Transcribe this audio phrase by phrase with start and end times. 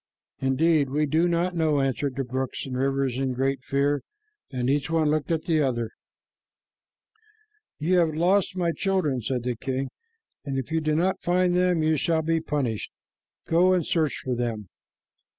[0.39, 4.01] "Indeed, we do not know," answered the brooks and rivers in great fear,
[4.51, 5.91] and each one looked at the others.
[7.77, 9.91] "You have lost my children," said the king,
[10.43, 12.91] "and if you do not find them, you shall be punished.
[13.45, 14.69] Go and search for them."